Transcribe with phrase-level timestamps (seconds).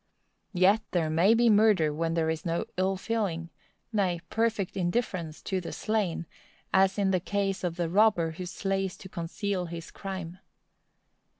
[0.55, 5.71] Yet there may be murder when there is no ill feeling,—nay, perfect indifference to the
[5.71, 10.39] slain,—as in the case of the robber who slays to conceal his crime.